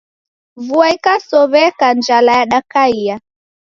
Vua 0.65 0.87
ikasow'eka, 0.95 1.87
njala 1.97 2.31
yadakaia 2.39 3.15